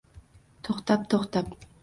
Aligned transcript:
To’xtab-to’xtab 0.69 1.49